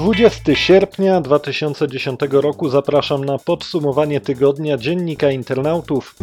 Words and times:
20 0.00 0.54
sierpnia 0.54 1.20
2010 1.20 2.20
roku 2.30 2.68
zapraszam 2.68 3.24
na 3.24 3.38
podsumowanie 3.38 4.20
tygodnia 4.20 4.78
Dziennika 4.78 5.30
Internautów. 5.30 6.14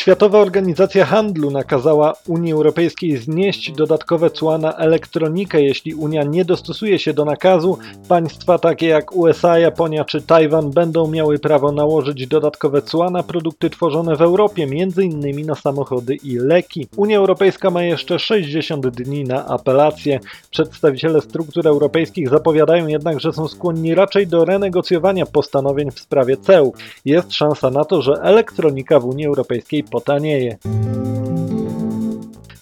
Światowa 0.00 0.38
Organizacja 0.38 1.04
Handlu 1.04 1.50
nakazała 1.50 2.12
Unii 2.26 2.52
Europejskiej 2.52 3.16
znieść 3.16 3.72
dodatkowe 3.72 4.30
cła 4.30 4.58
na 4.58 4.76
elektronikę. 4.76 5.62
Jeśli 5.62 5.94
Unia 5.94 6.22
nie 6.22 6.44
dostosuje 6.44 6.98
się 6.98 7.14
do 7.14 7.24
nakazu, 7.24 7.78
państwa 8.08 8.58
takie 8.58 8.86
jak 8.86 9.16
USA, 9.16 9.58
Japonia 9.58 10.04
czy 10.04 10.22
Tajwan 10.22 10.70
będą 10.70 11.10
miały 11.10 11.38
prawo 11.38 11.72
nałożyć 11.72 12.26
dodatkowe 12.26 12.82
cła 12.82 13.10
na 13.10 13.22
produkty 13.22 13.70
tworzone 13.70 14.16
w 14.16 14.22
Europie, 14.22 14.62
m.in. 14.62 15.46
na 15.46 15.54
samochody 15.54 16.14
i 16.14 16.36
leki. 16.36 16.86
Unia 16.96 17.18
Europejska 17.18 17.70
ma 17.70 17.82
jeszcze 17.82 18.18
60 18.18 18.86
dni 18.88 19.24
na 19.24 19.46
apelację. 19.46 20.20
Przedstawiciele 20.50 21.20
struktur 21.20 21.68
europejskich 21.68 22.28
zapowiadają 22.28 22.86
jednak, 22.86 23.20
że 23.20 23.32
są 23.32 23.48
skłonni 23.48 23.94
raczej 23.94 24.26
do 24.26 24.44
renegocjowania 24.44 25.26
postanowień 25.26 25.90
w 25.90 26.00
sprawie 26.00 26.36
ceł. 26.36 26.74
Jest 27.04 27.32
szansa 27.32 27.70
na 27.70 27.84
to, 27.84 28.02
że 28.02 28.12
elektronika 28.12 29.00
w 29.00 29.04
Unii 29.04 29.26
Europejskiej 29.26 29.84
potanieje. 29.90 30.58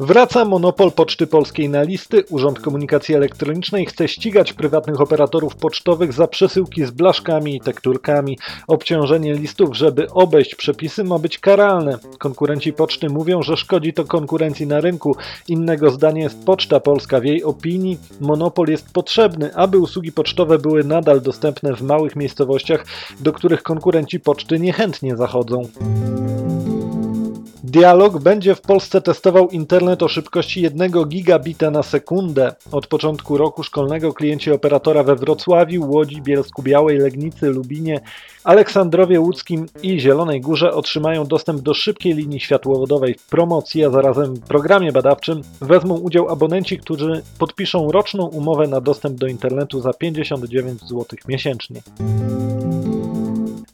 Wraca 0.00 0.44
monopol 0.44 0.92
Poczty 0.92 1.26
Polskiej 1.26 1.68
na 1.68 1.82
listy. 1.82 2.24
Urząd 2.30 2.60
Komunikacji 2.60 3.14
Elektronicznej 3.14 3.86
chce 3.86 4.08
ścigać 4.08 4.52
prywatnych 4.52 5.00
operatorów 5.00 5.56
pocztowych 5.56 6.12
za 6.12 6.26
przesyłki 6.26 6.84
z 6.84 6.90
blaszkami 6.90 7.56
i 7.56 7.60
tekturkami. 7.60 8.38
Obciążenie 8.66 9.34
listów, 9.34 9.76
żeby 9.76 10.10
obejść 10.10 10.54
przepisy, 10.54 11.04
ma 11.04 11.18
być 11.18 11.38
karalne. 11.38 11.98
Konkurenci 12.18 12.72
poczty 12.72 13.08
mówią, 13.08 13.42
że 13.42 13.56
szkodzi 13.56 13.92
to 13.92 14.04
konkurencji 14.04 14.66
na 14.66 14.80
rynku. 14.80 15.16
Innego 15.48 15.90
zdania 15.90 16.22
jest 16.22 16.44
Poczta 16.44 16.80
Polska. 16.80 17.20
W 17.20 17.24
jej 17.24 17.44
opinii 17.44 17.98
monopol 18.20 18.68
jest 18.68 18.92
potrzebny, 18.92 19.54
aby 19.54 19.78
usługi 19.78 20.12
pocztowe 20.12 20.58
były 20.58 20.84
nadal 20.84 21.20
dostępne 21.20 21.76
w 21.76 21.82
małych 21.82 22.16
miejscowościach, 22.16 22.86
do 23.20 23.32
których 23.32 23.62
konkurenci 23.62 24.20
poczty 24.20 24.58
niechętnie 24.58 25.16
zachodzą. 25.16 25.62
Dialog 27.66 28.18
będzie 28.18 28.54
w 28.54 28.60
Polsce 28.60 29.00
testował 29.00 29.48
internet 29.48 30.02
o 30.02 30.08
szybkości 30.08 30.62
1 30.62 30.92
gigabita 31.08 31.70
na 31.70 31.82
sekundę. 31.82 32.54
Od 32.72 32.86
początku 32.86 33.36
roku 33.36 33.62
szkolnego 33.62 34.14
klienci 34.14 34.52
operatora 34.52 35.02
we 35.02 35.16
Wrocławiu, 35.16 35.90
Łodzi, 35.90 36.22
Bielsku 36.22 36.62
Białej, 36.62 36.98
Legnicy, 36.98 37.46
Lubinie, 37.46 38.00
Aleksandrowie 38.44 39.20
Łódzkim 39.20 39.66
i 39.82 40.00
Zielonej 40.00 40.40
Górze 40.40 40.72
otrzymają 40.72 41.24
dostęp 41.24 41.60
do 41.60 41.74
szybkiej 41.74 42.14
linii 42.14 42.40
światłowodowej 42.40 43.14
w 43.14 43.26
promocji, 43.26 43.84
a 43.84 43.90
zarazem 43.90 44.34
w 44.34 44.40
programie 44.40 44.92
badawczym 44.92 45.40
wezmą 45.60 45.94
udział 45.94 46.28
abonenci, 46.28 46.78
którzy 46.78 47.22
podpiszą 47.38 47.92
roczną 47.92 48.26
umowę 48.26 48.66
na 48.66 48.80
dostęp 48.80 49.18
do 49.18 49.26
internetu 49.26 49.80
za 49.80 49.92
59 49.92 50.80
zł 50.80 51.04
miesięcznie. 51.28 51.82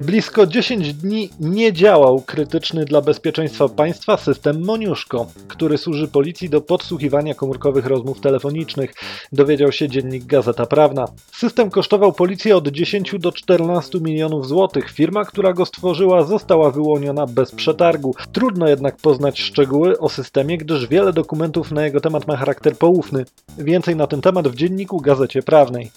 Blisko 0.00 0.46
10 0.46 0.94
dni 0.94 1.30
nie 1.40 1.72
działał 1.72 2.22
krytyczny 2.26 2.84
dla 2.84 3.00
bezpieczeństwa 3.00 3.68
państwa 3.68 4.16
system 4.16 4.64
Moniuszko, 4.64 5.26
który 5.48 5.78
służy 5.78 6.08
policji 6.08 6.50
do 6.50 6.60
podsłuchiwania 6.60 7.34
komórkowych 7.34 7.86
rozmów 7.86 8.20
telefonicznych, 8.20 8.94
dowiedział 9.32 9.72
się 9.72 9.88
dziennik 9.88 10.24
Gazeta 10.24 10.66
Prawna. 10.66 11.04
System 11.32 11.70
kosztował 11.70 12.12
policję 12.12 12.56
od 12.56 12.68
10 12.68 13.14
do 13.18 13.32
14 13.32 14.00
milionów 14.00 14.48
złotych. 14.48 14.90
Firma, 14.90 15.24
która 15.24 15.52
go 15.52 15.66
stworzyła, 15.66 16.24
została 16.24 16.70
wyłoniona 16.70 17.26
bez 17.26 17.52
przetargu. 17.52 18.14
Trudno 18.32 18.68
jednak 18.68 18.96
poznać 18.96 19.40
szczegóły 19.40 19.98
o 19.98 20.08
systemie, 20.08 20.58
gdyż 20.58 20.86
wiele 20.86 21.12
dokumentów 21.12 21.72
na 21.72 21.84
jego 21.84 22.00
temat 22.00 22.26
ma 22.26 22.36
charakter 22.36 22.76
poufny. 22.76 23.24
Więcej 23.58 23.96
na 23.96 24.06
ten 24.06 24.20
temat 24.20 24.48
w 24.48 24.54
dzienniku 24.54 25.00
Gazecie 25.00 25.42
Prawnej. 25.42 25.90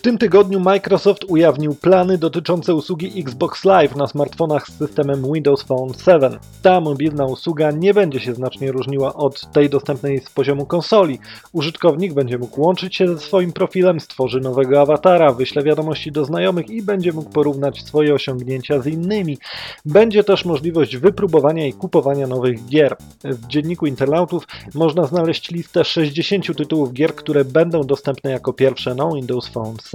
W 0.00 0.02
tym 0.02 0.18
tygodniu 0.18 0.60
Microsoft 0.60 1.24
ujawnił 1.28 1.74
plany 1.74 2.18
dotyczące 2.18 2.74
usługi 2.74 3.20
Xbox 3.20 3.64
Live 3.64 3.96
na 3.96 4.06
smartfonach 4.06 4.68
z 4.68 4.78
systemem 4.78 5.32
Windows 5.32 5.62
Phone 5.62 5.92
7. 6.04 6.38
Ta 6.62 6.80
mobilna 6.80 7.26
usługa 7.26 7.70
nie 7.70 7.94
będzie 7.94 8.20
się 8.20 8.34
znacznie 8.34 8.72
różniła 8.72 9.14
od 9.14 9.52
tej 9.52 9.70
dostępnej 9.70 10.20
z 10.20 10.30
poziomu 10.30 10.66
konsoli. 10.66 11.18
Użytkownik 11.52 12.14
będzie 12.14 12.38
mógł 12.38 12.60
łączyć 12.62 12.96
się 12.96 13.08
ze 13.08 13.18
swoim 13.18 13.52
profilem, 13.52 14.00
stworzy 14.00 14.40
nowego 14.40 14.80
awatara, 14.80 15.32
wyśle 15.32 15.62
wiadomości 15.62 16.12
do 16.12 16.24
znajomych 16.24 16.70
i 16.70 16.82
będzie 16.82 17.12
mógł 17.12 17.30
porównać 17.30 17.82
swoje 17.82 18.14
osiągnięcia 18.14 18.80
z 18.80 18.86
innymi. 18.86 19.38
Będzie 19.84 20.24
też 20.24 20.44
możliwość 20.44 20.96
wypróbowania 20.96 21.66
i 21.66 21.72
kupowania 21.72 22.26
nowych 22.26 22.66
gier. 22.66 22.96
W 23.24 23.46
dzienniku 23.46 23.86
internautów 23.86 24.46
można 24.74 25.06
znaleźć 25.06 25.50
listę 25.50 25.84
60 25.84 26.56
tytułów 26.56 26.92
gier, 26.92 27.14
które 27.14 27.44
będą 27.44 27.82
dostępne 27.82 28.30
jako 28.30 28.52
pierwsze 28.52 28.94
na 28.94 29.12
Windows 29.14 29.48
Phone 29.48 29.76
7. 29.76 29.89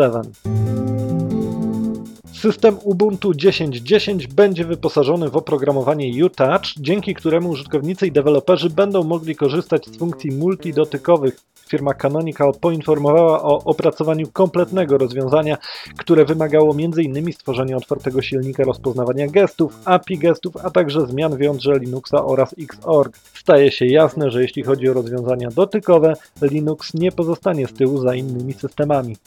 System 2.33 2.77
Ubuntu 2.83 3.31
10.10 3.31 4.27
będzie 4.27 4.65
wyposażony 4.65 5.29
w 5.29 5.35
oprogramowanie 5.35 6.25
UTouch, 6.25 6.61
dzięki 6.77 7.13
któremu 7.13 7.49
użytkownicy 7.49 8.07
i 8.07 8.11
deweloperzy 8.11 8.69
będą 8.69 9.03
mogli 9.03 9.35
korzystać 9.35 9.85
z 9.85 9.97
funkcji 9.97 10.31
multidotykowych. 10.31 11.39
Firma 11.67 11.93
Canonical 11.93 12.53
poinformowała 12.61 13.43
o 13.43 13.63
opracowaniu 13.63 14.27
kompletnego 14.33 14.97
rozwiązania, 14.97 15.57
które 15.97 16.25
wymagało 16.25 16.75
m.in. 16.79 17.33
stworzenia 17.33 17.77
otwartego 17.77 18.21
silnika 18.21 18.63
rozpoznawania 18.63 19.27
gestów, 19.27 19.79
API 19.85 20.17
gestów, 20.17 20.57
a 20.57 20.71
także 20.71 21.07
zmian 21.07 21.37
w 21.37 21.41
jądrze 21.41 21.79
Linuxa 21.79 22.25
oraz 22.25 22.55
Xorg. 22.59 23.17
Staje 23.33 23.71
się 23.71 23.85
jasne, 23.85 24.31
że 24.31 24.41
jeśli 24.41 24.63
chodzi 24.63 24.89
o 24.89 24.93
rozwiązania 24.93 25.49
dotykowe, 25.49 26.13
Linux 26.41 26.93
nie 26.93 27.11
pozostanie 27.11 27.67
z 27.67 27.73
tyłu 27.73 27.97
za 27.97 28.15
innymi 28.15 28.53
systemami. 28.53 29.17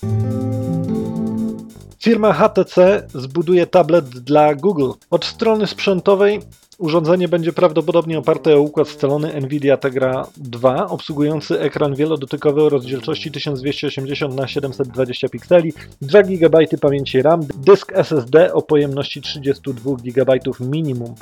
Firma 2.01 2.33
HTC 2.33 3.07
zbuduje 3.15 3.67
tablet 3.67 4.09
dla 4.09 4.55
Google. 4.55 4.91
Od 5.11 5.25
strony 5.25 5.67
sprzętowej 5.67 6.41
Urządzenie 6.79 7.29
będzie 7.29 7.53
prawdopodobnie 7.53 8.19
oparte 8.19 8.57
o 8.57 8.61
układ 8.61 8.89
scalony 8.89 9.41
Nvidia 9.41 9.77
Tegra 9.77 10.27
2, 10.37 10.87
obsługujący 10.87 11.61
ekran 11.61 11.95
wielodotykowy 11.95 12.63
o 12.63 12.69
rozdzielczości 12.69 13.31
1280 13.31 14.41
x 14.41 14.51
720 14.51 15.29
pikseli, 15.29 15.73
2 16.03 16.23
GB 16.23 16.59
pamięci 16.81 17.23
RAM, 17.23 17.41
dysk 17.57 17.93
SSD 17.95 18.53
o 18.53 18.63
pojemności 18.63 19.23
32 19.23 19.97
GB 20.05 20.39
minimum. 20.61 21.15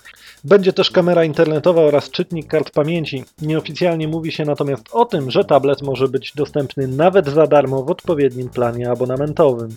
Będzie 0.44 0.72
też 0.72 0.90
kamera 0.90 1.24
internetowa 1.24 1.80
oraz 1.80 2.10
czytnik 2.10 2.46
kart 2.46 2.70
pamięci. 2.70 3.24
Nieoficjalnie 3.42 4.08
mówi 4.08 4.32
się 4.32 4.44
natomiast 4.44 4.88
o 4.92 5.04
tym, 5.04 5.30
że 5.30 5.44
tablet 5.44 5.82
może 5.82 6.08
być 6.08 6.32
dostępny 6.34 6.88
nawet 6.88 7.28
za 7.28 7.46
darmo 7.46 7.82
w 7.82 7.90
odpowiednim 7.90 8.48
planie 8.48 8.90
abonamentowym. 8.90 9.68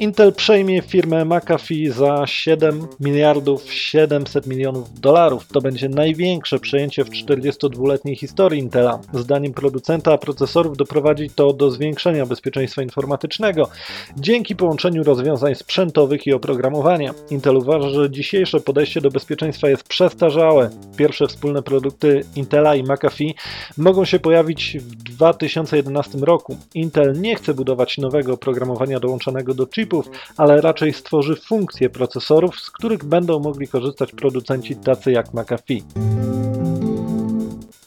Intel 0.00 0.32
przejmie 0.32 0.82
firmę 0.82 1.24
McAfee 1.24 1.90
za 1.90 2.26
7 2.26 2.86
miliardów 3.00 3.72
700 3.72 4.46
milionów 4.46 5.00
dolarów. 5.00 5.46
To 5.46 5.60
będzie 5.60 5.88
największe 5.88 6.58
przejęcie 6.58 7.04
w 7.04 7.10
42-letniej 7.10 8.16
historii 8.16 8.60
Intela. 8.60 9.00
Zdaniem 9.12 9.52
producenta 9.52 10.18
procesorów 10.18 10.76
doprowadzi 10.76 11.30
to 11.30 11.52
do 11.52 11.70
zwiększenia 11.70 12.26
bezpieczeństwa 12.26 12.82
informatycznego 12.82 13.68
dzięki 14.16 14.56
połączeniu 14.56 15.02
rozwiązań 15.02 15.54
sprzętowych 15.54 16.26
i 16.26 16.32
oprogramowania. 16.32 17.14
Intel 17.30 17.56
uważa, 17.56 17.88
że 17.88 18.10
dzisiejsze 18.10 18.60
podejście 18.60 19.00
do 19.00 19.10
bezpieczeństwa 19.10 19.68
jest 19.68 19.84
przestarzałe. 19.84 20.70
Pierwsze 20.96 21.26
wspólne 21.26 21.62
produkty 21.62 22.24
Intela 22.36 22.74
i 22.74 22.82
McAfee 22.82 23.34
mogą 23.76 24.04
się 24.04 24.18
pojawić 24.18 24.76
w 24.80 24.94
2011 24.94 26.18
roku. 26.18 26.56
Intel 26.74 27.20
nie 27.20 27.36
chce 27.36 27.54
budować 27.54 27.98
nowego 27.98 28.32
oprogramowania 28.32 29.00
dołączonego 29.00 29.54
do 29.54 29.66
chipu, 29.66 29.83
chipów, 29.84 30.10
ale 30.36 30.60
raczej 30.60 30.92
stworzy 30.92 31.36
funkcje 31.36 31.90
procesorów, 31.90 32.60
z 32.60 32.70
których 32.70 33.04
będą 33.04 33.40
mogli 33.40 33.68
korzystać 33.68 34.12
producenci 34.12 34.76
tacy 34.76 35.12
jak 35.12 35.34
McAfee. 35.34 35.82